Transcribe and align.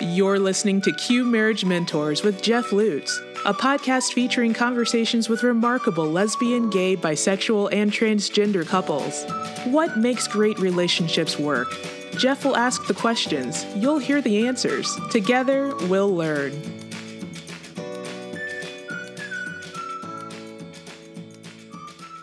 You're 0.00 0.38
listening 0.38 0.80
to 0.82 0.92
Q 0.92 1.24
Marriage 1.24 1.64
Mentors 1.64 2.22
with 2.22 2.40
Jeff 2.40 2.70
Lutz, 2.70 3.20
a 3.44 3.52
podcast 3.52 4.12
featuring 4.12 4.54
conversations 4.54 5.28
with 5.28 5.42
remarkable 5.42 6.06
lesbian, 6.06 6.70
gay, 6.70 6.96
bisexual, 6.96 7.72
and 7.72 7.90
transgender 7.90 8.64
couples. 8.64 9.24
What 9.64 9.98
makes 9.98 10.28
great 10.28 10.56
relationships 10.60 11.36
work? 11.36 11.74
Jeff 12.12 12.44
will 12.44 12.56
ask 12.56 12.86
the 12.86 12.94
questions. 12.94 13.66
You'll 13.74 13.98
hear 13.98 14.20
the 14.20 14.46
answers. 14.46 14.96
Together, 15.10 15.74
we'll 15.88 16.14
learn. 16.14 16.52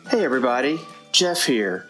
Hey, 0.09 0.23
everybody. 0.23 0.79
Jeff 1.11 1.43
here. 1.43 1.87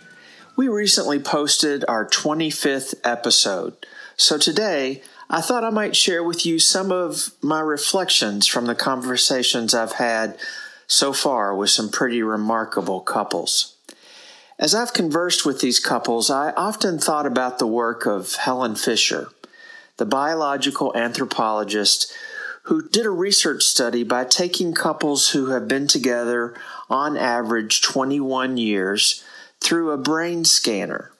We 0.55 0.67
recently 0.67 1.19
posted 1.19 1.85
our 1.87 2.07
25th 2.07 2.95
episode. 3.03 3.85
So 4.17 4.39
today, 4.39 5.03
I 5.29 5.41
thought 5.41 5.63
I 5.63 5.71
might 5.71 5.95
share 5.95 6.23
with 6.23 6.45
you 6.45 6.59
some 6.59 6.91
of 6.91 7.31
my 7.41 7.59
reflections 7.59 8.45
from 8.45 8.65
the 8.65 8.75
conversations 8.75 9.73
I've 9.73 9.93
had 9.93 10.37
so 10.87 11.13
far 11.13 11.55
with 11.55 11.71
some 11.71 11.89
pretty 11.89 12.21
remarkable 12.21 13.01
couples. 13.01 13.75
As 14.59 14.75
I've 14.75 14.93
conversed 14.93 15.45
with 15.45 15.61
these 15.61 15.79
couples, 15.79 16.29
I 16.29 16.51
often 16.51 16.99
thought 16.99 17.25
about 17.25 17.57
the 17.57 17.67
work 17.67 18.05
of 18.05 18.35
Helen 18.35 18.75
Fisher, 18.75 19.29
the 19.97 20.05
biological 20.05 20.95
anthropologist 20.95 22.13
who 22.63 22.87
did 22.87 23.05
a 23.05 23.11
research 23.11 23.63
study 23.63 24.03
by 24.03 24.25
taking 24.25 24.73
couples 24.73 25.29
who 25.31 25.47
have 25.47 25.67
been 25.67 25.87
together 25.87 26.55
on 26.89 27.17
average 27.17 27.81
21 27.81 28.57
years 28.57 29.23
through 29.59 29.91
a 29.91 29.97
brain 29.97 30.45
scanner 30.45 31.11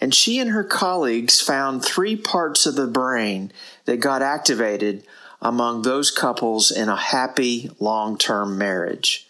and 0.00 0.14
she 0.14 0.38
and 0.38 0.50
her 0.50 0.64
colleagues 0.64 1.40
found 1.40 1.84
three 1.84 2.16
parts 2.16 2.66
of 2.66 2.76
the 2.76 2.86
brain 2.86 3.52
that 3.84 4.00
got 4.00 4.22
activated 4.22 5.04
among 5.40 5.82
those 5.82 6.10
couples 6.10 6.70
in 6.70 6.88
a 6.88 6.96
happy 6.96 7.70
long 7.78 8.16
term 8.16 8.58
marriage. 8.58 9.28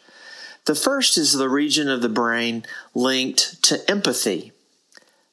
The 0.67 0.75
first 0.75 1.17
is 1.17 1.33
the 1.33 1.49
region 1.49 1.89
of 1.89 2.03
the 2.03 2.09
brain 2.09 2.65
linked 2.95 3.63
to 3.65 3.91
empathy. 3.91 4.53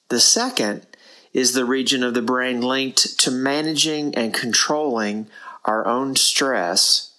The 0.09 0.19
second 0.19 0.85
is 1.33 1.53
the 1.53 1.65
region 1.65 2.03
of 2.03 2.13
the 2.13 2.21
brain 2.21 2.61
linked 2.61 3.19
to 3.19 3.31
managing 3.31 4.15
and 4.15 4.33
controlling 4.33 5.27
our 5.65 5.85
own 5.85 6.15
stress. 6.15 7.11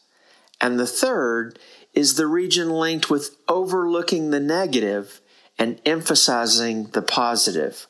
And 0.60 0.80
the 0.80 0.86
third 0.86 1.58
is 1.92 2.14
the 2.14 2.26
region 2.26 2.70
linked 2.70 3.10
with 3.10 3.36
overlooking 3.48 4.30
the 4.30 4.40
negative 4.40 5.20
and 5.58 5.80
emphasizing 5.84 6.84
the 6.88 7.02
positive 7.02 7.86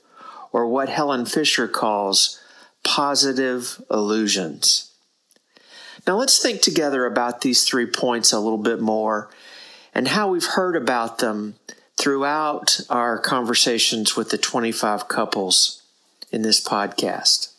or 0.56 0.66
what 0.66 0.88
Helen 0.88 1.26
Fisher 1.26 1.68
calls 1.68 2.40
positive 2.82 3.78
illusions. 3.90 4.90
Now 6.06 6.16
let's 6.16 6.38
think 6.38 6.62
together 6.62 7.04
about 7.04 7.42
these 7.42 7.64
three 7.64 7.84
points 7.84 8.32
a 8.32 8.40
little 8.40 8.56
bit 8.56 8.80
more 8.80 9.28
and 9.94 10.08
how 10.08 10.30
we've 10.30 10.46
heard 10.46 10.74
about 10.74 11.18
them 11.18 11.56
throughout 11.98 12.80
our 12.88 13.18
conversations 13.18 14.16
with 14.16 14.30
the 14.30 14.38
25 14.38 15.08
couples 15.08 15.82
in 16.32 16.40
this 16.40 16.66
podcast. 16.66 17.52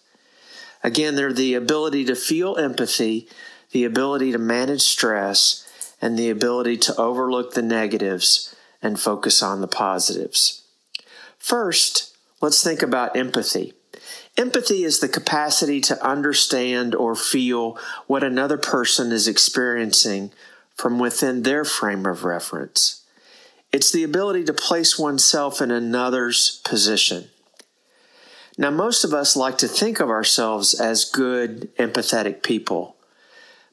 Again, 0.84 1.14
they're 1.14 1.32
the 1.32 1.54
ability 1.54 2.04
to 2.06 2.16
feel 2.16 2.58
empathy, 2.58 3.28
the 3.74 3.84
ability 3.84 4.32
to 4.32 4.40
manage 4.40 4.82
stress, 4.82 5.94
and 6.02 6.18
the 6.18 6.32
ability 6.32 6.78
to 6.78 6.96
overlook 6.96 7.54
the 7.54 7.62
negatives 7.62 8.56
and 8.82 9.00
focus 9.00 9.44
on 9.44 9.62
the 9.62 9.68
positives. 9.68 10.64
First, 11.38 12.07
Let's 12.42 12.64
think 12.64 12.82
about 12.82 13.18
empathy. 13.18 13.74
Empathy 14.38 14.84
is 14.84 15.00
the 15.00 15.08
capacity 15.08 15.82
to 15.82 16.06
understand 16.06 16.94
or 16.94 17.16
feel 17.16 17.80
what 18.06 18.24
another 18.24 18.58
person 18.58 19.12
is 19.12 19.28
experiencing 19.28 20.32
from 20.76 21.00
within 21.00 21.42
their 21.42 21.66
frame 21.66 22.06
of 22.06 22.24
reference. 22.24 23.04
It's 23.74 23.92
the 23.92 24.04
ability 24.04 24.44
to 24.46 24.54
place 24.54 25.00
oneself 25.00 25.62
in 25.62 25.72
another's 25.72 26.62
position. 26.64 27.30
Now, 28.60 28.70
most 28.70 29.04
of 29.04 29.14
us 29.14 29.36
like 29.36 29.58
to 29.60 29.68
think 29.68 30.00
of 30.00 30.10
ourselves 30.10 30.74
as 30.74 31.06
good, 31.06 31.76
empathetic 31.78 32.44
people, 32.44 32.96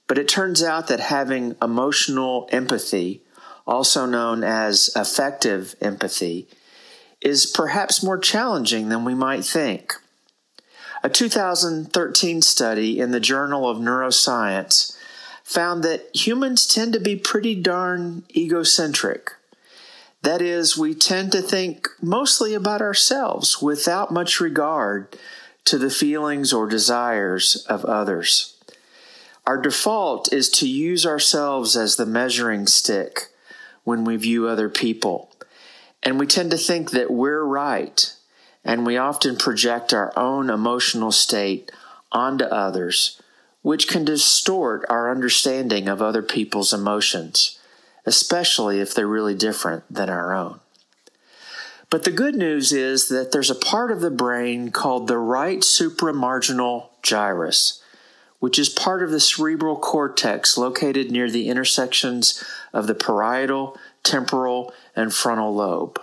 but 0.07 0.19
it 0.19 0.29
turns 0.29 0.63
out 0.63 0.89
that 0.89 1.01
having 1.01 1.57
emotional 1.63 2.49
empathy, 2.53 3.23
also 3.67 4.05
known 4.05 4.43
as 4.43 4.91
affective 4.97 5.75
empathy, 5.81 6.49
is 7.25 7.47
perhaps 7.47 8.03
more 8.03 8.19
challenging 8.19 8.91
than 8.91 9.05
we 9.05 9.15
might 9.15 9.45
think. 9.45 9.95
A 11.03 11.09
2013 11.09 12.43
study 12.43 13.01
in 13.01 13.11
the 13.11 13.21
Journal 13.21 13.69
of 13.69 13.79
Neuroscience 13.79 14.97
found 15.43 15.83
that 15.83 16.15
humans 16.15 16.67
tend 16.67 16.93
to 16.93 17.01
be 17.01 17.17
pretty 17.17 17.55
darn 17.55 18.25
egocentric. 18.35 19.33
That 20.23 20.41
is, 20.41 20.79
we 20.79 20.95
tend 20.95 21.33
to 21.33 21.43
think 21.43 21.89
mostly 22.01 22.55
about 22.55 22.81
ourselves 22.81 23.61
without 23.61 24.11
much 24.11 24.41
regard 24.41 25.19
to 25.67 25.77
the 25.77 25.91
feelings 25.91 26.53
or 26.53 26.67
desires 26.67 27.67
of 27.69 27.85
others. 27.85 28.57
Our 29.47 29.61
default 29.61 30.33
is 30.33 30.49
to 30.51 30.69
use 30.69 31.05
ourselves 31.05 31.77
as 31.77 31.97
the 31.97 32.07
measuring 32.07 32.67
stick 32.67 33.29
when 33.85 34.05
we 34.05 34.17
view 34.17 34.49
other 34.49 34.71
people. 34.71 35.34
And 36.05 36.19
we 36.19 36.27
tend 36.27 36.51
to 36.51 36.59
think 36.59 36.91
that 36.91 37.11
we're 37.11 37.43
right, 37.43 38.15
and 38.63 38.85
we 38.85 38.99
often 38.99 39.37
project 39.37 39.95
our 39.95 40.13
own 40.19 40.51
emotional 40.51 41.11
state 41.11 41.73
onto 42.13 42.45
others, 42.45 43.21
which 43.63 43.89
can 43.89 44.05
distort 44.05 44.85
our 44.91 45.11
understanding 45.11 45.89
of 45.89 46.03
other 46.03 46.23
people's 46.23 46.75
emotions, 46.75 47.59
especially 48.05 48.81
if 48.81 48.95
they're 48.95 49.07
really 49.07 49.35
different 49.35 49.83
than 49.93 50.11
our 50.11 50.35
own. 50.35 50.61
But 51.89 52.03
the 52.03 52.11
good 52.11 52.35
news 52.35 52.73
is 52.73 53.09
that 53.09 53.33
there's 53.33 53.51
a 53.51 53.55
part 53.55 53.91
of 53.91 54.01
the 54.01 54.11
brain 54.11 54.71
called 54.71 55.07
the 55.07 55.17
right 55.17 55.61
supramarginal 55.61 56.89
gyrus, 57.03 57.81
which 58.41 58.59
is 58.59 58.69
part 58.69 59.03
of 59.03 59.11
the 59.11 59.21
cerebral 59.21 59.77
cortex 59.77 60.59
located 60.59 61.11
near 61.11 61.31
the 61.31 61.49
intersections 61.49 62.45
of 62.75 62.87
the 62.87 62.95
parietal, 62.95 63.79
temporal, 64.05 64.73
and 64.95 65.13
frontal 65.13 65.55
lobe. 65.55 66.01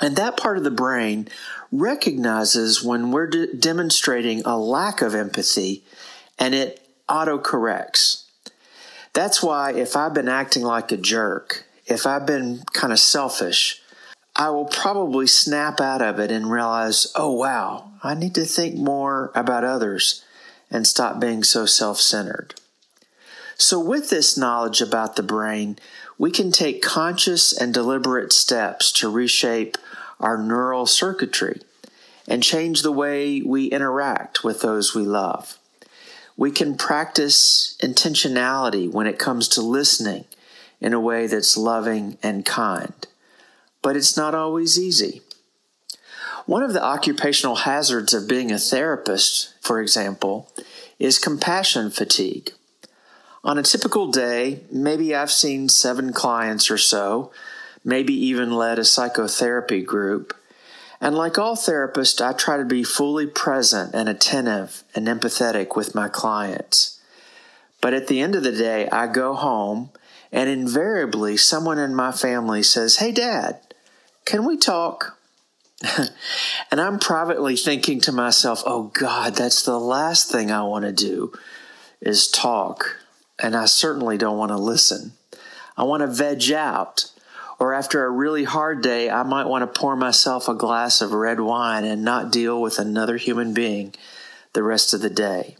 And 0.00 0.16
that 0.16 0.36
part 0.36 0.58
of 0.58 0.64
the 0.64 0.70
brain 0.70 1.28
recognizes 1.70 2.82
when 2.82 3.12
we're 3.12 3.28
de- 3.28 3.54
demonstrating 3.54 4.42
a 4.44 4.58
lack 4.58 5.00
of 5.00 5.14
empathy 5.14 5.84
and 6.38 6.54
it 6.54 6.84
autocorrects. 7.08 8.24
That's 9.12 9.42
why 9.42 9.74
if 9.74 9.94
I've 9.94 10.14
been 10.14 10.28
acting 10.28 10.62
like 10.62 10.90
a 10.90 10.96
jerk, 10.96 11.64
if 11.86 12.06
I've 12.06 12.26
been 12.26 12.62
kind 12.72 12.92
of 12.92 12.98
selfish, 12.98 13.82
I 14.34 14.48
will 14.48 14.64
probably 14.64 15.26
snap 15.26 15.80
out 15.80 16.00
of 16.00 16.18
it 16.18 16.32
and 16.32 16.50
realize, 16.50 17.12
oh 17.14 17.32
wow, 17.32 17.90
I 18.02 18.14
need 18.14 18.34
to 18.36 18.44
think 18.46 18.76
more 18.76 19.30
about 19.34 19.64
others 19.64 20.24
and 20.70 20.86
stop 20.86 21.20
being 21.20 21.44
so 21.44 21.66
self 21.66 22.00
centered. 22.00 22.54
So, 23.56 23.78
with 23.78 24.10
this 24.10 24.36
knowledge 24.36 24.80
about 24.80 25.16
the 25.16 25.22
brain, 25.22 25.78
we 26.18 26.30
can 26.30 26.52
take 26.52 26.82
conscious 26.82 27.52
and 27.52 27.72
deliberate 27.72 28.32
steps 28.32 28.92
to 28.92 29.10
reshape 29.10 29.76
our 30.20 30.38
neural 30.38 30.86
circuitry 30.86 31.60
and 32.28 32.42
change 32.42 32.82
the 32.82 32.92
way 32.92 33.42
we 33.42 33.66
interact 33.66 34.44
with 34.44 34.60
those 34.60 34.94
we 34.94 35.02
love. 35.02 35.58
We 36.36 36.50
can 36.50 36.76
practice 36.76 37.76
intentionality 37.82 38.90
when 38.90 39.06
it 39.06 39.18
comes 39.18 39.48
to 39.48 39.62
listening 39.62 40.24
in 40.80 40.92
a 40.92 41.00
way 41.00 41.26
that's 41.26 41.56
loving 41.56 42.18
and 42.22 42.44
kind, 42.44 43.06
but 43.82 43.96
it's 43.96 44.16
not 44.16 44.34
always 44.34 44.78
easy. 44.78 45.22
One 46.46 46.62
of 46.62 46.72
the 46.72 46.82
occupational 46.82 47.56
hazards 47.56 48.14
of 48.14 48.28
being 48.28 48.50
a 48.50 48.58
therapist, 48.58 49.54
for 49.60 49.80
example, 49.80 50.50
is 50.98 51.18
compassion 51.18 51.90
fatigue. 51.90 52.52
On 53.44 53.58
a 53.58 53.62
typical 53.62 54.06
day, 54.06 54.60
maybe 54.70 55.14
I've 55.14 55.32
seen 55.32 55.68
seven 55.68 56.12
clients 56.12 56.70
or 56.70 56.78
so, 56.78 57.32
maybe 57.84 58.14
even 58.14 58.52
led 58.52 58.78
a 58.78 58.84
psychotherapy 58.84 59.82
group. 59.82 60.36
And 61.00 61.16
like 61.16 61.38
all 61.38 61.56
therapists, 61.56 62.24
I 62.24 62.34
try 62.34 62.56
to 62.56 62.64
be 62.64 62.84
fully 62.84 63.26
present 63.26 63.94
and 63.94 64.08
attentive 64.08 64.84
and 64.94 65.08
empathetic 65.08 65.74
with 65.74 65.92
my 65.92 66.08
clients. 66.08 67.00
But 67.80 67.94
at 67.94 68.06
the 68.06 68.20
end 68.20 68.36
of 68.36 68.44
the 68.44 68.52
day, 68.52 68.88
I 68.90 69.08
go 69.08 69.34
home 69.34 69.90
and 70.30 70.48
invariably 70.48 71.36
someone 71.36 71.80
in 71.80 71.96
my 71.96 72.12
family 72.12 72.62
says, 72.62 72.98
Hey, 72.98 73.10
Dad, 73.10 73.58
can 74.24 74.46
we 74.46 74.56
talk? 74.56 75.18
and 76.70 76.80
I'm 76.80 77.00
privately 77.00 77.56
thinking 77.56 78.00
to 78.02 78.12
myself, 78.12 78.62
Oh 78.64 78.92
God, 78.94 79.34
that's 79.34 79.64
the 79.64 79.80
last 79.80 80.30
thing 80.30 80.52
I 80.52 80.62
want 80.62 80.84
to 80.84 80.92
do 80.92 81.32
is 82.00 82.28
talk 82.28 83.01
and 83.42 83.56
I 83.56 83.64
certainly 83.66 84.16
don't 84.16 84.38
want 84.38 84.50
to 84.50 84.56
listen. 84.56 85.12
I 85.76 85.82
want 85.82 86.02
to 86.02 86.06
veg 86.06 86.50
out. 86.52 87.10
Or 87.58 87.74
after 87.74 88.04
a 88.04 88.10
really 88.10 88.44
hard 88.44 88.82
day, 88.82 89.08
I 89.10 89.22
might 89.22 89.46
want 89.46 89.62
to 89.62 89.80
pour 89.80 89.94
myself 89.94 90.48
a 90.48 90.54
glass 90.54 91.00
of 91.00 91.12
red 91.12 91.38
wine 91.38 91.84
and 91.84 92.02
not 92.02 92.32
deal 92.32 92.60
with 92.60 92.78
another 92.78 93.16
human 93.16 93.54
being 93.54 93.94
the 94.52 94.62
rest 94.62 94.94
of 94.94 95.00
the 95.00 95.10
day. 95.10 95.56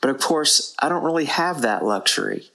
But 0.00 0.10
of 0.10 0.20
course, 0.20 0.74
I 0.78 0.88
don't 0.88 1.04
really 1.04 1.26
have 1.26 1.62
that 1.62 1.84
luxury. 1.84 2.50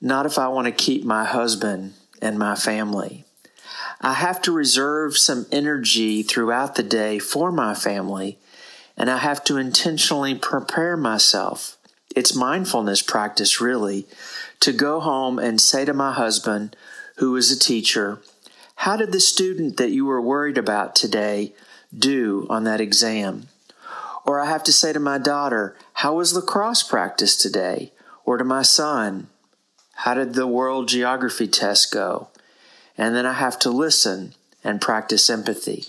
Not 0.00 0.26
if 0.26 0.38
I 0.38 0.48
want 0.48 0.66
to 0.66 0.72
keep 0.72 1.04
my 1.04 1.24
husband 1.24 1.94
and 2.20 2.38
my 2.38 2.54
family. 2.54 3.24
I 4.00 4.14
have 4.14 4.40
to 4.42 4.52
reserve 4.52 5.16
some 5.16 5.46
energy 5.52 6.22
throughout 6.22 6.74
the 6.76 6.82
day 6.82 7.18
for 7.18 7.52
my 7.52 7.74
family, 7.74 8.38
and 8.96 9.10
I 9.10 9.18
have 9.18 9.44
to 9.44 9.56
intentionally 9.56 10.34
prepare 10.34 10.96
myself. 10.96 11.77
It's 12.18 12.34
mindfulness 12.34 13.00
practice, 13.00 13.60
really, 13.60 14.04
to 14.58 14.72
go 14.72 14.98
home 14.98 15.38
and 15.38 15.60
say 15.60 15.84
to 15.84 15.94
my 15.94 16.12
husband, 16.12 16.74
who 17.18 17.36
is 17.36 17.52
a 17.52 17.56
teacher, 17.56 18.18
How 18.74 18.96
did 18.96 19.12
the 19.12 19.20
student 19.20 19.76
that 19.76 19.92
you 19.92 20.04
were 20.04 20.20
worried 20.20 20.58
about 20.58 20.96
today 20.96 21.52
do 21.96 22.44
on 22.50 22.64
that 22.64 22.80
exam? 22.80 23.46
Or 24.26 24.40
I 24.40 24.46
have 24.46 24.64
to 24.64 24.72
say 24.72 24.92
to 24.92 24.98
my 24.98 25.18
daughter, 25.18 25.76
How 25.92 26.14
was 26.14 26.34
lacrosse 26.34 26.82
practice 26.82 27.36
today? 27.36 27.92
Or 28.24 28.36
to 28.36 28.42
my 28.42 28.62
son, 28.62 29.28
How 29.94 30.14
did 30.14 30.34
the 30.34 30.48
world 30.48 30.88
geography 30.88 31.46
test 31.46 31.92
go? 31.92 32.30
and 32.96 33.14
then 33.14 33.26
I 33.26 33.34
have 33.34 33.60
to 33.60 33.70
listen 33.70 34.34
and 34.64 34.80
practice 34.80 35.30
empathy. 35.30 35.84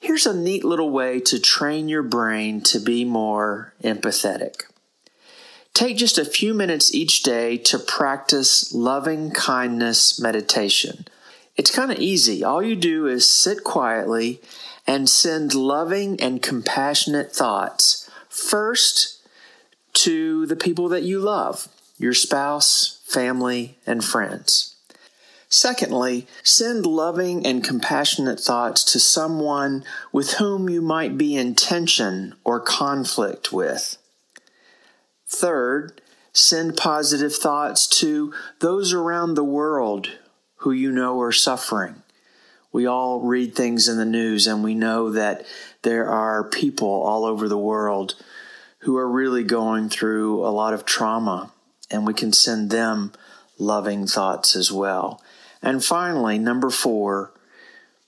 Here's 0.00 0.26
a 0.26 0.34
neat 0.34 0.64
little 0.64 0.90
way 0.90 1.20
to 1.20 1.38
train 1.38 1.88
your 1.88 2.02
brain 2.02 2.60
to 2.62 2.80
be 2.80 3.04
more 3.04 3.72
empathetic. 3.84 4.62
Take 5.76 5.98
just 5.98 6.16
a 6.16 6.24
few 6.24 6.54
minutes 6.54 6.94
each 6.94 7.22
day 7.22 7.58
to 7.58 7.78
practice 7.78 8.72
loving 8.72 9.30
kindness 9.30 10.18
meditation. 10.18 11.06
It's 11.54 11.70
kind 11.70 11.92
of 11.92 11.98
easy. 11.98 12.42
All 12.42 12.62
you 12.62 12.74
do 12.74 13.06
is 13.06 13.28
sit 13.28 13.62
quietly 13.62 14.40
and 14.86 15.06
send 15.06 15.54
loving 15.54 16.18
and 16.18 16.40
compassionate 16.40 17.30
thoughts 17.30 18.10
first 18.30 19.20
to 19.92 20.46
the 20.46 20.56
people 20.56 20.88
that 20.88 21.02
you 21.02 21.20
love 21.20 21.68
your 21.98 22.14
spouse, 22.14 23.02
family, 23.04 23.76
and 23.86 24.02
friends. 24.02 24.76
Secondly, 25.50 26.26
send 26.42 26.86
loving 26.86 27.44
and 27.44 27.62
compassionate 27.62 28.40
thoughts 28.40 28.82
to 28.82 28.98
someone 28.98 29.84
with 30.10 30.36
whom 30.36 30.70
you 30.70 30.80
might 30.80 31.18
be 31.18 31.36
in 31.36 31.54
tension 31.54 32.34
or 32.44 32.60
conflict 32.60 33.52
with. 33.52 33.98
Third, 35.28 36.00
send 36.32 36.76
positive 36.76 37.34
thoughts 37.34 37.86
to 38.00 38.32
those 38.60 38.92
around 38.92 39.34
the 39.34 39.44
world 39.44 40.10
who 40.56 40.72
you 40.72 40.90
know 40.90 41.20
are 41.20 41.32
suffering. 41.32 42.02
We 42.72 42.86
all 42.86 43.20
read 43.20 43.54
things 43.54 43.88
in 43.88 43.96
the 43.96 44.04
news 44.04 44.46
and 44.46 44.62
we 44.62 44.74
know 44.74 45.10
that 45.10 45.46
there 45.82 46.10
are 46.10 46.44
people 46.44 46.88
all 46.88 47.24
over 47.24 47.48
the 47.48 47.58
world 47.58 48.14
who 48.80 48.96
are 48.96 49.10
really 49.10 49.42
going 49.42 49.88
through 49.88 50.46
a 50.46 50.50
lot 50.50 50.72
of 50.72 50.84
trauma, 50.84 51.50
and 51.90 52.06
we 52.06 52.14
can 52.14 52.32
send 52.32 52.70
them 52.70 53.12
loving 53.58 54.06
thoughts 54.06 54.54
as 54.54 54.70
well. 54.70 55.20
And 55.60 55.84
finally, 55.84 56.38
number 56.38 56.70
four, 56.70 57.32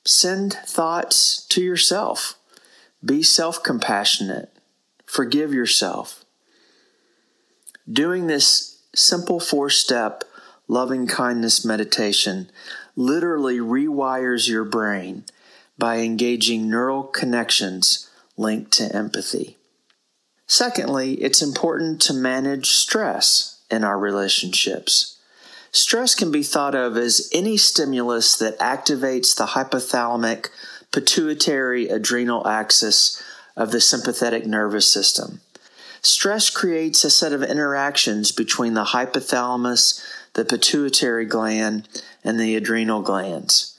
send 0.04 0.52
thoughts 0.52 1.44
to 1.46 1.62
yourself. 1.62 2.38
Be 3.04 3.22
self 3.24 3.62
compassionate. 3.62 4.52
Forgive 5.04 5.52
yourself. 5.52 6.24
Doing 7.90 8.26
this 8.26 8.78
simple 8.94 9.40
four 9.40 9.70
step 9.70 10.24
loving 10.66 11.06
kindness 11.06 11.64
meditation 11.64 12.50
literally 12.96 13.58
rewires 13.58 14.48
your 14.48 14.64
brain 14.64 15.24
by 15.78 15.98
engaging 15.98 16.68
neural 16.68 17.04
connections 17.04 18.10
linked 18.36 18.72
to 18.72 18.94
empathy. 18.94 19.56
Secondly, 20.46 21.14
it's 21.14 21.40
important 21.40 22.00
to 22.02 22.12
manage 22.12 22.70
stress 22.70 23.60
in 23.70 23.84
our 23.84 23.98
relationships. 23.98 25.18
Stress 25.70 26.14
can 26.14 26.30
be 26.30 26.42
thought 26.42 26.74
of 26.74 26.96
as 26.96 27.30
any 27.32 27.56
stimulus 27.56 28.36
that 28.36 28.58
activates 28.58 29.36
the 29.36 29.46
hypothalamic 29.46 30.48
pituitary 30.92 31.88
adrenal 31.88 32.46
axis 32.46 33.22
of 33.56 33.70
the 33.70 33.80
sympathetic 33.80 34.46
nervous 34.46 34.90
system. 34.90 35.40
Stress 36.02 36.50
creates 36.50 37.04
a 37.04 37.10
set 37.10 37.32
of 37.32 37.42
interactions 37.42 38.32
between 38.32 38.74
the 38.74 38.86
hypothalamus, 38.86 40.02
the 40.34 40.44
pituitary 40.44 41.24
gland, 41.24 41.88
and 42.22 42.38
the 42.38 42.56
adrenal 42.56 43.02
glands. 43.02 43.78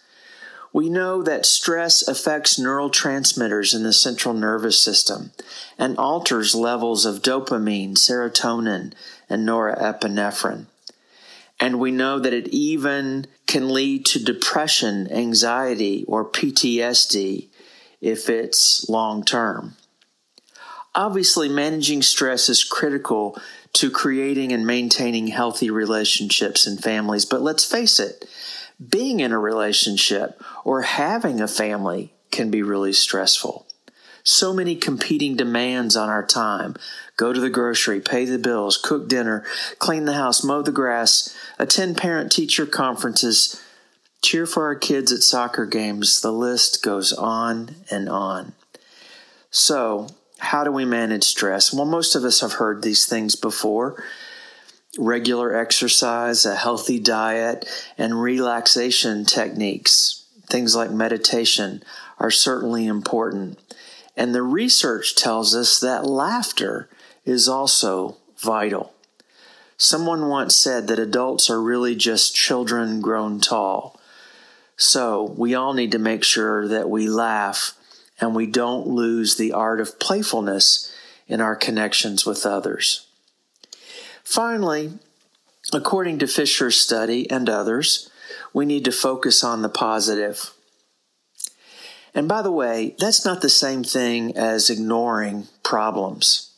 We 0.72 0.90
know 0.90 1.24
that 1.24 1.46
stress 1.46 2.08
affects 2.08 2.60
neurotransmitters 2.60 3.74
in 3.74 3.84
the 3.84 3.94
central 3.94 4.36
nervous 4.36 4.80
system 4.80 5.32
and 5.78 5.98
alters 5.98 6.54
levels 6.54 7.06
of 7.06 7.24
dopamine, 7.24 7.94
serotonin, 7.94 8.94
and 9.30 9.48
norepinephrine. 9.48 10.66
And 11.60 11.80
we 11.80 11.92
know 11.92 12.20
that 12.20 12.34
it 12.34 12.48
even 12.50 13.26
can 13.48 13.74
lead 13.74 14.06
to 14.08 14.24
depression, 14.24 15.12
anxiety, 15.12 16.06
or 16.08 16.24
PTSD 16.24 17.48
if 18.00 18.30
it's 18.30 18.88
long 18.88 19.24
term. 19.26 19.76
Obviously, 20.96 21.48
managing 21.50 22.02
stress 22.02 22.50
is 22.50 22.64
critical 22.64 23.40
to 23.74 23.92
creating 23.92 24.52
and 24.52 24.66
maintaining 24.66 25.28
healthy 25.28 25.70
relationships 25.70 26.66
and 26.66 26.82
families, 26.82 27.26
but 27.26 27.42
let's 27.42 27.64
face 27.64 28.00
it, 28.00 28.26
being 28.90 29.20
in 29.20 29.32
a 29.32 29.40
relationship 29.40 30.42
or 30.64 30.82
having 30.82 31.42
a 31.42 31.48
family 31.48 32.14
can 32.32 32.50
be 32.50 32.64
really 32.64 32.94
stressful. 32.94 33.68
So 34.24 34.54
many 34.54 34.76
competing 34.76 35.36
demands 35.36 35.96
on 35.96 36.10
our 36.10 36.26
time 36.26 36.76
go 37.18 37.34
to 37.34 37.40
the 37.40 37.50
grocery, 37.50 38.00
pay 38.00 38.26
the 38.26 38.38
bills, 38.38 38.78
cook 38.78 39.10
dinner, 39.10 39.44
clean 39.78 40.06
the 40.06 40.14
house, 40.14 40.44
mow 40.44 40.62
the 40.62 40.72
grass, 40.72 41.36
attend 41.58 41.98
parent 41.98 42.32
teacher 42.32 42.66
conferences, 42.66 43.62
cheer 44.22 44.46
for 44.46 44.64
our 44.64 44.76
kids 44.76 45.12
at 45.12 45.20
soccer 45.20 45.66
games. 45.66 46.22
The 46.22 46.32
list 46.32 46.82
goes 46.82 47.12
on 47.12 47.76
and 47.92 48.08
on. 48.08 48.54
So, 49.52 50.08
how 50.40 50.64
do 50.64 50.72
we 50.72 50.86
manage 50.86 51.24
stress? 51.24 51.74
Well, 51.74 51.86
most 51.86 52.16
of 52.16 52.24
us 52.24 52.42
have 52.42 52.54
heard 52.54 52.82
these 52.82 53.06
things 53.06 53.36
before. 53.36 54.04
Regular 54.98 55.56
exercise, 55.56 56.46
a 56.46 56.56
healthy 56.56 57.00
diet, 57.00 57.70
and 57.98 58.22
relaxation 58.22 59.26
techniques, 59.26 60.26
things 60.48 60.76
like 60.76 60.92
meditation, 60.92 61.84
are 62.18 62.32
certainly 62.32 62.88
important. 62.88 63.60
And 64.18 64.34
the 64.34 64.44
research 64.44 65.16
tells 65.16 65.56
us 65.56 65.80
that 65.80 66.06
laughter 66.06 66.90
is 67.26 67.48
also 67.48 68.18
vital. 68.38 68.94
Someone 69.78 70.28
once 70.28 70.56
said 70.56 70.88
that 70.88 71.00
adults 71.00 71.50
are 71.50 71.62
really 71.62 71.96
just 71.96 72.36
children 72.36 73.00
grown 73.00 73.40
tall. 73.40 74.00
So 74.76 75.34
we 75.38 75.56
all 75.56 75.74
need 75.74 75.92
to 75.94 76.00
make 76.00 76.24
sure 76.24 76.68
that 76.68 76.90
we 76.90 77.08
laugh 77.08 77.76
and 78.20 78.36
we 78.36 78.46
don't 78.46 78.88
lose 78.88 79.36
the 79.36 79.54
art 79.54 79.80
of 79.80 80.00
playfulness 80.00 80.94
in 81.28 81.42
our 81.42 81.56
connections 81.56 82.26
with 82.26 82.46
others. 82.46 83.08
Finally, 84.24 84.94
according 85.74 86.20
to 86.20 86.28
Fisher's 86.28 86.80
study 86.80 87.30
and 87.30 87.50
others, 87.50 88.10
we 88.54 88.66
need 88.66 88.86
to 88.86 88.92
focus 88.92 89.44
on 89.44 89.62
the 89.62 89.70
positive. 89.70 90.52
And 92.14 92.28
by 92.28 92.42
the 92.42 92.52
way, 92.52 92.96
that's 92.98 93.24
not 93.24 93.42
the 93.42 93.50
same 93.50 93.84
thing 93.84 94.36
as 94.36 94.70
ignoring 94.70 95.48
problems. 95.64 96.52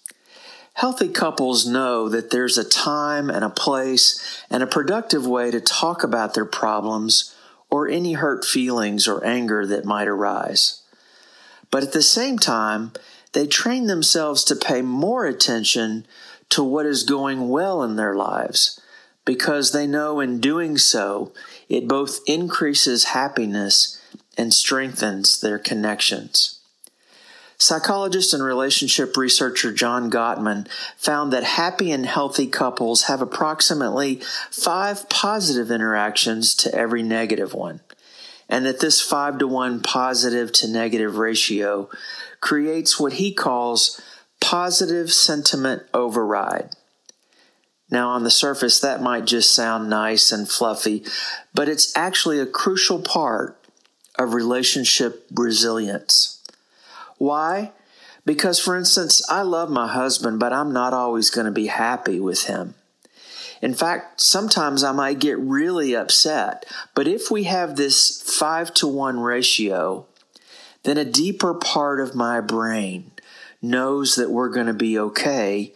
Healthy 0.73 1.09
couples 1.09 1.67
know 1.67 2.07
that 2.09 2.31
there's 2.31 2.57
a 2.57 2.67
time 2.67 3.29
and 3.29 3.43
a 3.43 3.49
place 3.49 4.43
and 4.49 4.63
a 4.63 4.67
productive 4.67 5.27
way 5.27 5.51
to 5.51 5.59
talk 5.59 6.03
about 6.03 6.33
their 6.33 6.45
problems 6.45 7.35
or 7.69 7.87
any 7.87 8.13
hurt 8.13 8.45
feelings 8.45 9.07
or 9.07 9.23
anger 9.23 9.65
that 9.65 9.85
might 9.85 10.07
arise. 10.07 10.80
But 11.71 11.83
at 11.83 11.93
the 11.93 12.03
same 12.03 12.37
time, 12.37 12.91
they 13.33 13.47
train 13.47 13.87
themselves 13.87 14.43
to 14.45 14.55
pay 14.55 14.81
more 14.81 15.25
attention 15.25 16.05
to 16.49 16.63
what 16.63 16.85
is 16.85 17.03
going 17.03 17.49
well 17.49 17.81
in 17.81 17.95
their 17.95 18.13
lives 18.13 18.79
because 19.25 19.71
they 19.71 19.87
know 19.87 20.19
in 20.19 20.39
doing 20.39 20.77
so, 20.77 21.31
it 21.69 21.87
both 21.87 22.19
increases 22.27 23.05
happiness 23.05 24.01
and 24.37 24.53
strengthens 24.53 25.39
their 25.39 25.59
connections. 25.59 26.59
Psychologist 27.57 28.33
and 28.33 28.43
relationship 28.43 29.15
researcher 29.15 29.71
John 29.71 30.09
Gottman 30.09 30.67
found 30.97 31.31
that 31.31 31.43
happy 31.43 31.91
and 31.91 32.07
healthy 32.07 32.47
couples 32.47 33.03
have 33.03 33.21
approximately 33.21 34.15
five 34.49 35.07
positive 35.09 35.69
interactions 35.69 36.55
to 36.55 36.73
every 36.73 37.03
negative 37.03 37.53
one, 37.53 37.81
and 38.51 38.65
that 38.65 38.81
this 38.81 39.01
five 39.01 39.39
to 39.39 39.47
one 39.47 39.81
positive 39.81 40.51
to 40.51 40.67
negative 40.67 41.17
ratio 41.17 41.89
creates 42.41 42.99
what 42.99 43.13
he 43.13 43.33
calls 43.33 44.01
positive 44.41 45.11
sentiment 45.11 45.83
override. 45.93 46.75
Now, 47.89 48.09
on 48.09 48.23
the 48.23 48.29
surface, 48.29 48.79
that 48.79 49.01
might 49.01 49.25
just 49.25 49.55
sound 49.55 49.89
nice 49.89 50.31
and 50.31 50.49
fluffy, 50.49 51.03
but 51.53 51.69
it's 51.69 51.95
actually 51.95 52.39
a 52.39 52.45
crucial 52.45 53.01
part 53.01 53.57
of 54.19 54.33
relationship 54.33 55.25
resilience. 55.33 56.43
Why? 57.17 57.71
Because, 58.25 58.59
for 58.59 58.75
instance, 58.77 59.21
I 59.29 59.41
love 59.41 59.69
my 59.69 59.87
husband, 59.87 60.39
but 60.39 60.53
I'm 60.53 60.73
not 60.73 60.93
always 60.93 61.29
going 61.29 61.45
to 61.45 61.51
be 61.51 61.67
happy 61.67 62.19
with 62.19 62.43
him. 62.43 62.75
In 63.61 63.73
fact, 63.73 64.21
sometimes 64.21 64.83
I 64.83 64.91
might 64.91 65.19
get 65.19 65.37
really 65.37 65.95
upset. 65.95 66.65
But 66.95 67.07
if 67.07 67.29
we 67.29 67.43
have 67.43 67.75
this 67.75 68.21
five 68.21 68.73
to 68.75 68.87
one 68.87 69.19
ratio, 69.19 70.07
then 70.83 70.97
a 70.97 71.05
deeper 71.05 71.53
part 71.53 71.99
of 71.99 72.15
my 72.15 72.41
brain 72.41 73.11
knows 73.61 74.15
that 74.15 74.31
we're 74.31 74.49
going 74.49 74.67
to 74.67 74.73
be 74.73 74.97
okay 74.97 75.73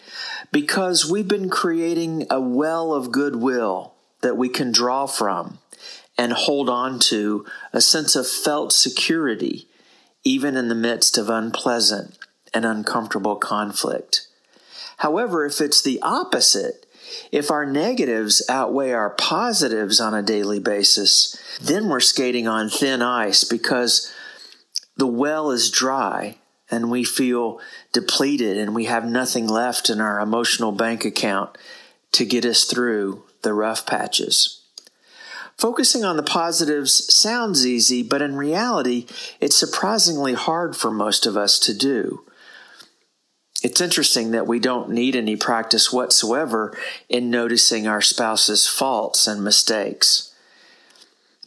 because 0.51 1.10
we've 1.10 1.27
been 1.27 1.50
creating 1.50 2.25
a 2.32 2.42
well 2.42 2.94
of 2.94 3.12
goodwill 3.12 3.94
that 4.22 4.38
we 4.38 4.50
can 4.50 4.72
draw 4.72 5.06
from 5.06 5.60
and 6.18 6.34
hold 6.34 6.70
on 6.70 6.98
to 6.98 7.46
a 7.74 7.82
sense 7.82 8.15
of 8.15 8.27
felt 8.27 8.74
security, 8.74 9.68
even 10.24 10.58
in 10.58 10.70
the 10.70 10.75
midst 10.75 11.18
of 11.18 11.30
unpleasant 11.30 12.18
and 12.54 12.65
uncomfortable 12.65 13.36
conflict. 13.36 14.27
However, 14.98 15.46
if 15.46 15.60
it's 15.62 15.82
the 15.82 16.01
opposite, 16.01 16.85
if 17.32 17.52
our 17.52 17.66
negatives 17.66 18.42
outweigh 18.50 18.92
our 18.92 19.10
positives 19.10 20.00
on 20.00 20.14
a 20.14 20.22
daily 20.22 20.60
basis, 20.60 21.36
then 21.62 21.90
we're 21.90 22.00
skating 22.00 22.48
on 22.48 22.70
thin 22.70 23.02
ice 23.02 23.44
because 23.44 24.14
the 24.98 25.08
well 25.08 25.52
is 25.52 25.70
dry 25.70 26.38
and 26.72 26.90
we 26.90 27.04
feel 27.04 27.60
depleted 27.94 28.58
and 28.58 28.74
we 28.74 28.86
have 28.86 29.06
nothing 29.06 29.48
left 29.48 29.90
in 29.90 30.02
our 30.02 30.20
emotional 30.20 30.72
bank 30.72 31.06
account 31.06 31.58
to 32.12 32.26
get 32.26 32.46
us 32.46 32.64
through 32.64 33.24
the 33.42 33.54
rough 33.54 33.86
patches. 33.86 34.62
Focusing 35.58 36.04
on 36.04 36.18
the 36.18 36.24
positives 36.24 37.14
sounds 37.14 37.66
easy, 37.66 38.04
but 38.04 38.22
in 38.22 38.36
reality, 38.36 39.06
it's 39.40 39.56
surprisingly 39.56 40.34
hard 40.34 40.76
for 40.76 40.92
most 40.92 41.26
of 41.26 41.38
us 41.38 41.60
to 41.60 41.74
do. 41.74 42.24
It's 43.64 43.82
interesting 43.82 44.32
that 44.32 44.48
we 44.48 44.60
don't 44.60 44.90
need 44.90 45.16
any 45.16 45.36
practice 45.36 45.92
whatsoever 45.92 46.78
in 47.10 47.30
noticing 47.30 47.88
our 47.88 48.02
spouse's 48.02 48.68
faults 48.68 49.28
and 49.28 49.44
mistakes. 49.44 50.34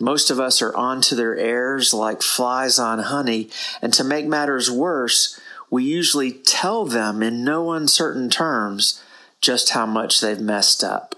Most 0.00 0.30
of 0.30 0.38
us 0.38 0.62
are 0.62 0.74
onto 0.76 1.14
their 1.16 1.36
airs 1.36 1.92
like 1.92 2.22
flies 2.22 2.78
on 2.78 3.00
honey, 3.00 3.50
and 3.82 3.92
to 3.94 4.04
make 4.04 4.26
matters 4.26 4.70
worse, 4.70 5.38
we 5.70 5.84
usually 5.84 6.32
tell 6.32 6.84
them 6.84 7.22
in 7.22 7.44
no 7.44 7.72
uncertain 7.72 8.30
terms 8.30 9.02
just 9.40 9.70
how 9.70 9.86
much 9.86 10.20
they've 10.20 10.40
messed 10.40 10.82
up. 10.82 11.14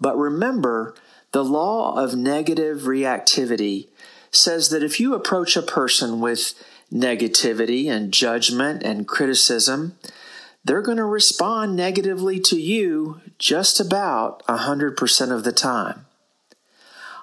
But 0.00 0.16
remember, 0.16 0.94
the 1.32 1.44
law 1.44 1.96
of 1.96 2.14
negative 2.14 2.82
reactivity 2.82 3.88
says 4.30 4.68
that 4.68 4.82
if 4.82 5.00
you 5.00 5.14
approach 5.14 5.56
a 5.56 5.62
person 5.62 6.20
with 6.20 6.54
negativity 6.92 7.90
and 7.90 8.12
judgment 8.12 8.82
and 8.82 9.06
criticism, 9.06 9.96
they're 10.64 10.82
going 10.82 10.96
to 10.96 11.04
respond 11.04 11.76
negatively 11.76 12.40
to 12.40 12.60
you 12.60 13.20
just 13.38 13.80
about 13.80 14.44
100% 14.46 15.30
of 15.32 15.44
the 15.44 15.52
time. 15.52 16.06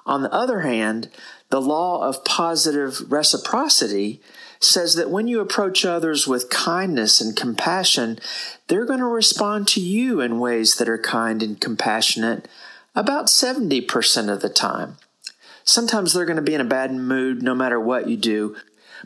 On 0.05 0.21
the 0.21 0.31
other 0.31 0.61
hand, 0.61 1.09
the 1.49 1.61
law 1.61 2.07
of 2.07 2.23
positive 2.25 3.11
reciprocity 3.11 4.21
says 4.59 4.95
that 4.95 5.09
when 5.09 5.27
you 5.27 5.39
approach 5.39 5.85
others 5.85 6.27
with 6.27 6.49
kindness 6.49 7.19
and 7.21 7.35
compassion, 7.35 8.19
they're 8.67 8.85
going 8.85 8.99
to 8.99 9.05
respond 9.05 9.67
to 9.67 9.81
you 9.81 10.21
in 10.21 10.39
ways 10.39 10.75
that 10.75 10.89
are 10.89 10.97
kind 10.97 11.43
and 11.43 11.59
compassionate 11.59 12.47
about 12.95 13.27
70% 13.27 14.31
of 14.31 14.41
the 14.41 14.49
time. 14.49 14.97
Sometimes 15.63 16.13
they're 16.13 16.25
going 16.25 16.35
to 16.35 16.41
be 16.41 16.53
in 16.53 16.61
a 16.61 16.65
bad 16.65 16.93
mood 16.93 17.41
no 17.41 17.53
matter 17.53 17.79
what 17.79 18.07
you 18.07 18.17
do, 18.17 18.55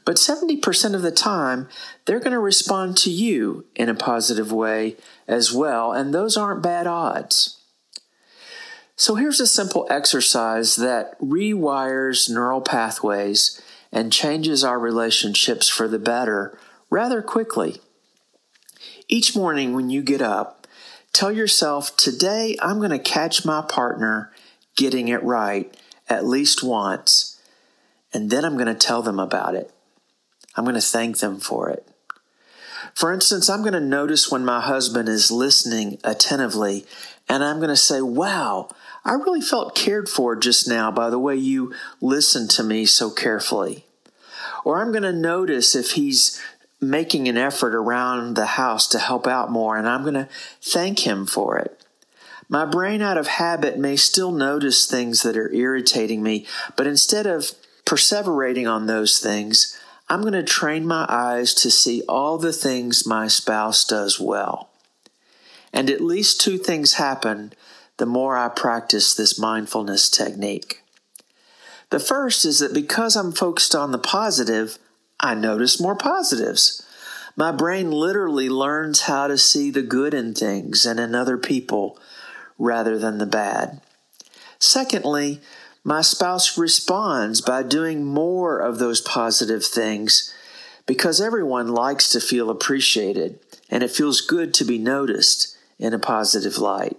but 0.05 0.15
70% 0.15 0.93
of 0.93 1.01
the 1.01 1.12
time, 1.12 1.67
they're 2.05 2.19
going 2.19 2.31
to 2.31 2.39
respond 2.39 2.98
to 2.98 3.10
you 3.10 3.65
in 3.75 3.89
a 3.89 3.96
positive 3.96 4.51
way 4.51 4.96
as 5.27 5.53
well, 5.53 5.91
and 5.91 6.13
those 6.13 6.38
aren't 6.38 6.63
bad 6.63 6.88
odds. 6.88 7.60
So 8.96 9.15
here's 9.15 9.39
a 9.39 9.48
simple 9.48 9.88
exercise 9.89 10.75
that 10.75 11.17
rewires 11.22 12.29
neural 12.29 12.60
pathways 12.60 13.62
and 13.91 14.12
changes 14.12 14.63
our 14.63 14.77
relationships 14.77 15.69
for 15.69 15.88
the 15.88 16.00
better 16.00 16.60
rather 16.89 17.22
quickly. 17.22 17.77
Each 19.08 19.36
morning 19.36 19.74
when 19.74 19.89
you 19.89 20.01
get 20.01 20.22
up, 20.22 20.67
tell 21.13 21.31
yourself, 21.31 21.96
Today 21.96 22.58
I'm 22.62 22.79
going 22.79 22.91
to 22.91 23.00
catch 23.00 23.46
my 23.46 23.62
partner 23.62 24.31
getting 24.75 25.08
it 25.08 25.24
right 25.24 25.75
at 26.10 26.25
least 26.25 26.63
once, 26.63 27.39
and 28.13 28.29
then 28.29 28.43
I'm 28.43 28.55
going 28.55 28.67
to 28.67 28.75
tell 28.75 29.01
them 29.01 29.19
about 29.19 29.55
it. 29.55 29.72
I'm 30.60 30.66
going 30.66 30.75
to 30.75 30.82
thank 30.82 31.20
them 31.20 31.39
for 31.39 31.70
it. 31.70 31.88
For 32.94 33.13
instance, 33.13 33.50
I'm 33.50 33.62
going 33.62 33.72
to 33.72 33.80
notice 33.80 34.30
when 34.30 34.44
my 34.44 34.60
husband 34.60 35.08
is 35.08 35.32
listening 35.32 36.00
attentively, 36.04 36.86
and 37.30 37.46
I'm 37.46 37.60
going 37.60 37.70
to 37.70 37.78
say, 37.78 38.01
Wow, 38.01 38.68
I 39.06 39.13
really 39.13 39.39
felt 39.39 39.74
cared 39.74 40.10
for 40.10 40.36
just 40.36 40.68
now 40.68 40.92
by 40.92 41.10
the 41.10 41.18
way 41.18 41.38
you 41.38 41.74
listened 42.01 42.50
to 42.51 42.63
me 42.63 42.86
so 42.86 43.10
carefully. 43.10 43.86
Or 44.66 44.82
I'm 44.82 44.92
going 44.92 45.04
to 45.04 45.13
notice 45.13 45.75
if 45.75 45.92
he's 45.92 46.42
making 46.82 47.30
an 47.30 47.38
effort 47.38 47.74
around 47.74 48.36
the 48.36 48.46
house 48.46 48.86
to 48.89 49.00
help 49.00 49.28
out 49.28 49.50
more, 49.50 49.78
and 49.78 49.88
I'm 49.88 50.01
going 50.01 50.13
to 50.16 50.28
thank 50.62 51.08
him 51.08 51.25
for 51.25 51.58
it. 51.58 51.86
My 52.50 52.66
brain, 52.66 53.01
out 53.01 53.18
of 53.18 53.28
habit, 53.28 53.80
may 53.80 53.96
still 53.96 54.34
notice 54.34 54.86
things 54.86 55.24
that 55.24 55.38
are 55.38 55.54
irritating 55.54 56.22
me, 56.22 56.46
but 56.75 56.86
instead 56.86 57.28
of 57.28 57.54
perseverating 57.86 58.70
on 58.70 58.88
those 58.88 59.20
things, 59.20 59.78
I'm 60.10 60.22
going 60.22 60.34
to 60.34 60.44
train 60.44 60.88
my 60.88 61.06
eyes 61.08 61.54
to 61.56 61.70
see 61.70 62.01
all 62.10 62.38
the 62.38 62.54
things 62.54 63.06
my 63.06 63.28
spouse 63.28 63.86
does 63.86 64.20
well. 64.20 64.70
And 65.72 65.89
at 65.89 66.01
least 66.01 66.42
two 66.42 66.58
things 66.58 66.96
happen 66.96 67.54
the 67.98 68.08
more 68.08 68.36
I 68.36 68.50
practice 68.50 69.13
this 69.13 69.38
mindfulness 69.38 70.10
technique. 70.10 70.82
The 71.92 72.00
first 72.00 72.46
is 72.46 72.60
that 72.60 72.74
because 72.74 73.16
I'm 73.16 73.32
focused 73.32 73.75
on 73.75 73.92
the 73.92 74.00
positive, 74.00 74.80
I 75.20 75.36
notice 75.36 75.80
more 75.80 75.96
positives. 75.96 76.86
My 77.36 77.51
brain 77.51 77.92
literally 77.92 78.50
learns 78.50 79.01
how 79.01 79.28
to 79.28 79.38
see 79.38 79.70
the 79.70 79.82
good 79.82 80.13
in 80.13 80.34
things 80.34 80.86
and 80.86 81.00
in 81.00 81.13
other 81.13 81.38
people 81.38 82.00
rather 82.58 82.98
than 82.98 83.18
the 83.18 83.25
bad. 83.25 83.82
Secondly, 84.60 85.39
my 85.89 86.01
spouse 86.01 86.55
responds 86.55 87.41
by 87.41 87.63
doing 87.63 88.05
more 88.05 88.60
of 88.60 88.77
those 88.77 89.01
positive 89.01 89.65
things 89.65 90.31
because 90.86 91.19
everyone 91.19 91.74
likes 91.74 92.12
to 92.12 92.19
feel 92.19 92.51
appreciated 92.51 93.39
and 93.72 93.81
it 93.81 93.89
feels 93.89 94.22
good 94.22 94.53
to 94.53 94.63
be 94.63 94.77
noticed 94.77 95.58
in 95.79 95.91
a 95.91 95.98
positive 95.98 96.60
light. 96.60 96.96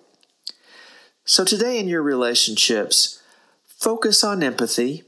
So, 1.25 1.45
today 1.45 1.79
in 1.79 1.87
your 1.87 2.03
relationships, 2.03 3.23
focus 3.65 4.25
on 4.25 4.43
empathy, 4.43 5.05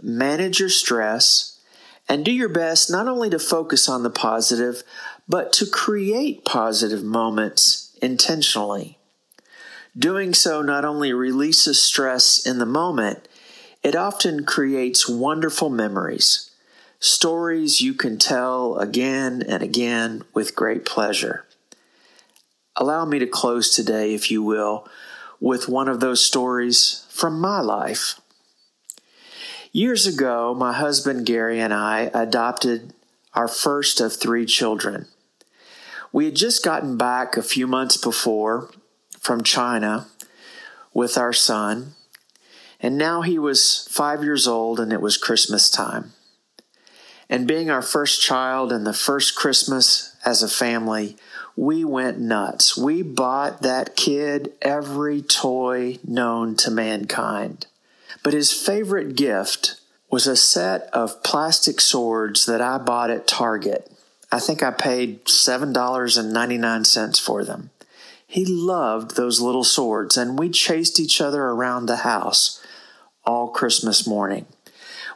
manage 0.00 0.60
your 0.60 0.68
stress, 0.68 1.58
and 2.08 2.24
do 2.24 2.30
your 2.30 2.48
best 2.48 2.88
not 2.88 3.08
only 3.08 3.30
to 3.30 3.40
focus 3.40 3.88
on 3.88 4.04
the 4.04 4.10
positive, 4.10 4.84
but 5.26 5.52
to 5.54 5.66
create 5.66 6.44
positive 6.44 7.02
moments 7.02 7.98
intentionally. 8.00 8.97
Doing 9.98 10.32
so 10.32 10.62
not 10.62 10.84
only 10.84 11.12
releases 11.12 11.82
stress 11.82 12.46
in 12.46 12.58
the 12.58 12.66
moment, 12.66 13.26
it 13.82 13.96
often 13.96 14.44
creates 14.44 15.08
wonderful 15.08 15.70
memories, 15.70 16.50
stories 17.00 17.80
you 17.80 17.94
can 17.94 18.16
tell 18.16 18.76
again 18.78 19.42
and 19.42 19.60
again 19.60 20.22
with 20.32 20.54
great 20.54 20.84
pleasure. 20.84 21.44
Allow 22.76 23.06
me 23.06 23.18
to 23.18 23.26
close 23.26 23.74
today, 23.74 24.14
if 24.14 24.30
you 24.30 24.40
will, 24.40 24.86
with 25.40 25.68
one 25.68 25.88
of 25.88 25.98
those 25.98 26.24
stories 26.24 27.04
from 27.08 27.40
my 27.40 27.60
life. 27.60 28.20
Years 29.72 30.06
ago, 30.06 30.54
my 30.54 30.74
husband 30.74 31.26
Gary 31.26 31.58
and 31.58 31.74
I 31.74 32.10
adopted 32.14 32.92
our 33.34 33.48
first 33.48 34.00
of 34.00 34.14
three 34.14 34.46
children. 34.46 35.08
We 36.12 36.26
had 36.26 36.36
just 36.36 36.64
gotten 36.64 36.96
back 36.96 37.36
a 37.36 37.42
few 37.42 37.66
months 37.66 37.96
before 37.96 38.70
from 39.28 39.42
China 39.42 40.06
with 40.94 41.18
our 41.18 41.34
son, 41.34 41.92
and 42.80 42.96
now 42.96 43.20
he 43.20 43.38
was 43.38 43.86
five 43.90 44.24
years 44.24 44.48
old 44.48 44.80
and 44.80 44.90
it 44.90 45.02
was 45.02 45.18
Christmas 45.18 45.68
time. 45.68 46.14
And 47.28 47.46
being 47.46 47.68
our 47.68 47.82
first 47.82 48.22
child 48.22 48.72
and 48.72 48.86
the 48.86 48.94
first 48.94 49.34
Christmas 49.34 50.16
as 50.24 50.42
a 50.42 50.48
family, 50.48 51.18
we 51.56 51.84
went 51.84 52.18
nuts. 52.18 52.74
We 52.74 53.02
bought 53.02 53.60
that 53.60 53.96
kid 53.96 54.54
every 54.62 55.20
toy 55.20 55.98
known 56.02 56.56
to 56.56 56.70
mankind. 56.70 57.66
But 58.22 58.32
his 58.32 58.50
favorite 58.50 59.14
gift 59.14 59.78
was 60.10 60.26
a 60.26 60.36
set 60.36 60.88
of 60.94 61.22
plastic 61.22 61.82
swords 61.82 62.46
that 62.46 62.62
I 62.62 62.78
bought 62.78 63.10
at 63.10 63.26
Target. 63.26 63.92
I 64.32 64.38
think 64.40 64.62
I 64.62 64.70
paid 64.70 65.26
$7.99 65.26 67.20
for 67.20 67.44
them. 67.44 67.68
He 68.30 68.44
loved 68.44 69.16
those 69.16 69.40
little 69.40 69.64
swords, 69.64 70.18
and 70.18 70.38
we 70.38 70.50
chased 70.50 71.00
each 71.00 71.18
other 71.18 71.42
around 71.42 71.86
the 71.86 71.96
house 71.96 72.62
all 73.24 73.48
Christmas 73.48 74.06
morning. 74.06 74.44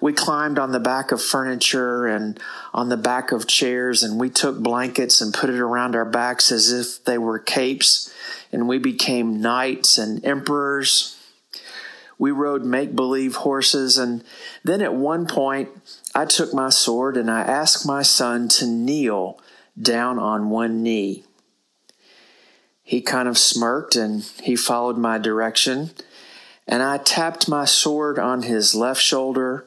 we 0.01 0.13
climbed 0.13 0.59
on 0.59 0.73
the 0.73 0.81
back 0.81 1.13
of 1.13 1.23
furniture 1.23 2.07
and 2.07 2.41
on 2.75 2.89
the 2.89 2.97
back 2.97 3.31
of 3.31 3.47
chairs, 3.47 4.03
and 4.03 4.19
we 4.19 4.29
took 4.29 4.59
blankets 4.59 5.21
and 5.21 5.33
put 5.33 5.51
it 5.51 5.61
around 5.61 5.95
our 5.95 6.05
backs 6.05 6.51
as 6.51 6.73
if 6.73 7.05
they 7.05 7.17
were 7.19 7.39
capes, 7.39 8.13
and 8.51 8.67
we 8.67 8.79
became 8.79 9.41
knights 9.41 9.99
and 9.99 10.25
emperors. 10.25 11.17
We 12.19 12.31
rode 12.31 12.65
make 12.65 12.97
believe 12.97 13.37
horses, 13.37 13.99
and 13.99 14.25
then 14.65 14.83
at 14.83 14.95
one 14.95 15.27
point, 15.27 15.69
I 16.15 16.25
took 16.25 16.53
my 16.53 16.71
sword 16.71 17.17
and 17.17 17.31
I 17.31 17.43
asked 17.43 17.87
my 17.87 18.03
son 18.03 18.49
to 18.49 18.67
kneel 18.67 19.39
down 19.81 20.19
on 20.19 20.51
one 20.51 20.83
knee. 20.83 21.25
He 22.83 23.01
kind 23.01 23.29
of 23.29 23.39
smirked 23.39 23.97
and 23.97 24.23
he 24.43 24.57
followed 24.57 24.99
my 24.99 25.19
direction. 25.19 25.91
And 26.67 26.83
I 26.83 26.99
tapped 26.99 27.49
my 27.49 27.65
sword 27.65 28.19
on 28.19 28.43
his 28.43 28.75
left 28.75 29.01
shoulder 29.01 29.67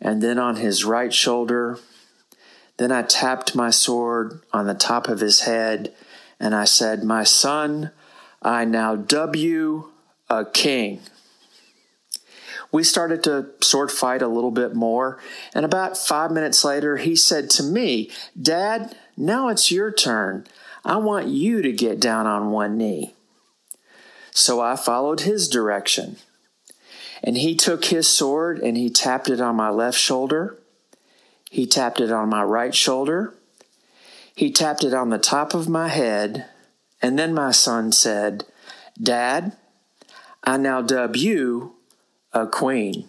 and 0.00 0.22
then 0.22 0.38
on 0.38 0.56
his 0.56 0.84
right 0.84 1.12
shoulder. 1.12 1.78
Then 2.76 2.92
I 2.92 3.02
tapped 3.02 3.54
my 3.54 3.70
sword 3.70 4.40
on 4.52 4.66
the 4.66 4.74
top 4.74 5.08
of 5.08 5.20
his 5.20 5.40
head 5.40 5.94
and 6.38 6.54
I 6.54 6.64
said, 6.64 7.04
My 7.04 7.24
son, 7.24 7.90
I 8.42 8.64
now 8.64 8.96
dub 8.96 9.36
you 9.36 9.92
a 10.30 10.44
king. 10.44 11.00
We 12.72 12.84
started 12.84 13.22
to 13.24 13.50
sword 13.60 13.90
fight 13.90 14.22
a 14.22 14.28
little 14.28 14.52
bit 14.52 14.74
more, 14.74 15.18
and 15.54 15.64
about 15.64 15.98
five 15.98 16.30
minutes 16.30 16.64
later, 16.64 16.98
he 16.98 17.16
said 17.16 17.50
to 17.50 17.64
me, 17.64 18.10
Dad, 18.40 18.96
now 19.16 19.48
it's 19.48 19.72
your 19.72 19.90
turn. 19.90 20.46
I 20.84 20.96
want 20.96 21.28
you 21.28 21.62
to 21.62 21.72
get 21.72 22.00
down 22.00 22.26
on 22.26 22.50
one 22.50 22.76
knee. 22.76 23.14
So 24.32 24.60
I 24.60 24.76
followed 24.76 25.20
his 25.20 25.48
direction. 25.48 26.16
And 27.22 27.36
he 27.36 27.54
took 27.54 27.86
his 27.86 28.08
sword 28.08 28.60
and 28.60 28.76
he 28.76 28.88
tapped 28.88 29.28
it 29.28 29.40
on 29.40 29.56
my 29.56 29.68
left 29.68 29.98
shoulder. 29.98 30.58
He 31.50 31.66
tapped 31.66 32.00
it 32.00 32.10
on 32.10 32.28
my 32.28 32.42
right 32.42 32.74
shoulder. 32.74 33.34
He 34.34 34.50
tapped 34.50 34.84
it 34.84 34.94
on 34.94 35.10
the 35.10 35.18
top 35.18 35.52
of 35.52 35.68
my 35.68 35.88
head. 35.88 36.46
And 37.02 37.18
then 37.18 37.34
my 37.34 37.50
son 37.50 37.92
said, 37.92 38.44
Dad, 39.00 39.56
I 40.44 40.56
now 40.56 40.80
dub 40.80 41.16
you 41.16 41.74
a 42.32 42.46
queen. 42.46 43.08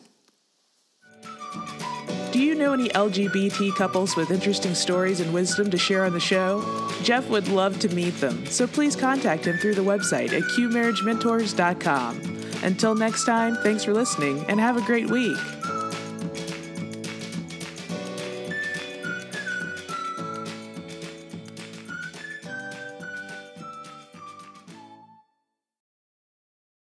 Know 2.61 2.73
any 2.73 2.89
LGBT 2.89 3.75
couples 3.75 4.15
with 4.15 4.29
interesting 4.29 4.75
stories 4.75 5.19
and 5.19 5.33
wisdom 5.33 5.71
to 5.71 5.79
share 5.79 6.05
on 6.05 6.13
the 6.13 6.19
show? 6.19 6.61
Jeff 7.01 7.27
would 7.27 7.47
love 7.47 7.79
to 7.79 7.89
meet 7.89 8.11
them, 8.21 8.45
so 8.45 8.67
please 8.67 8.95
contact 8.95 9.45
him 9.45 9.57
through 9.57 9.73
the 9.73 9.81
website 9.81 10.31
at 10.31 10.43
qmarriagementors.com. 10.43 12.21
Until 12.61 12.93
next 12.93 13.25
time, 13.25 13.55
thanks 13.63 13.83
for 13.83 13.95
listening 13.95 14.45
and 14.47 14.59
have 14.59 14.77
a 14.77 14.81
great 14.81 15.09
week. 15.09 15.39